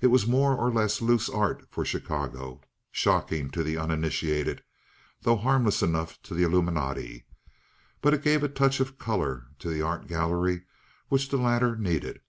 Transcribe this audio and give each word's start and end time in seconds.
It 0.00 0.12
was 0.14 0.28
more 0.28 0.54
or 0.56 0.70
less 0.70 1.00
"loose" 1.02 1.28
art 1.28 1.66
for 1.72 1.84
Chicago, 1.84 2.60
shocking 2.92 3.50
to 3.50 3.64
the 3.64 3.76
uninitiated, 3.76 4.62
though 5.22 5.34
harmless 5.38 5.82
enough 5.82 6.22
to 6.22 6.34
the 6.34 6.44
illuminati; 6.44 7.24
but 8.00 8.14
it 8.14 8.22
gave 8.22 8.44
a 8.44 8.48
touch 8.48 8.78
of 8.78 8.96
color 8.96 9.46
to 9.58 9.68
the 9.68 9.82
art 9.82 10.06
gallery 10.06 10.66
which 11.08 11.30
the 11.30 11.36
latter 11.36 11.74
needed. 11.74 12.20